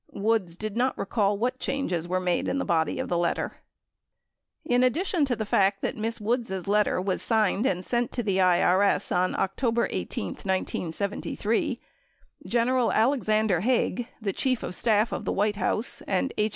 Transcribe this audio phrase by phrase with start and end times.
[0.13, 3.57] 95 Woods did not recall Avhat changes were made in the body of the letter.
[4.65, 8.37] In addition to the fact that Miss Woods' letter was signed and sent to the
[8.37, 11.79] IRS on October 18, 1973,
[12.47, 12.69] Gen.
[12.69, 16.49] Alexander Haig, the Chief of Staff of the White House and H.